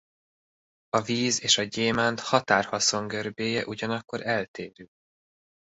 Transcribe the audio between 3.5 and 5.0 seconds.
ugyanakkor eltérő.